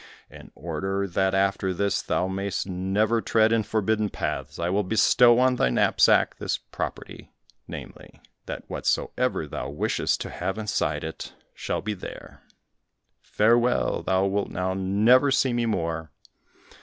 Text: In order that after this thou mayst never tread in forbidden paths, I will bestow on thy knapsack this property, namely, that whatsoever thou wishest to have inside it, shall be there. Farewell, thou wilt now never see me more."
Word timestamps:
In 0.31 0.49
order 0.55 1.07
that 1.07 1.35
after 1.35 1.75
this 1.75 2.01
thou 2.01 2.27
mayst 2.27 2.65
never 2.65 3.21
tread 3.21 3.51
in 3.51 3.61
forbidden 3.61 4.09
paths, 4.09 4.57
I 4.57 4.67
will 4.71 4.81
bestow 4.81 5.37
on 5.37 5.57
thy 5.57 5.69
knapsack 5.69 6.37
this 6.37 6.57
property, 6.57 7.31
namely, 7.67 8.19
that 8.47 8.67
whatsoever 8.67 9.45
thou 9.45 9.69
wishest 9.69 10.19
to 10.21 10.31
have 10.31 10.57
inside 10.57 11.03
it, 11.03 11.35
shall 11.53 11.81
be 11.83 11.93
there. 11.93 12.41
Farewell, 13.21 14.01
thou 14.01 14.25
wilt 14.25 14.49
now 14.49 14.73
never 14.73 15.29
see 15.29 15.53
me 15.53 15.67
more." 15.67 16.09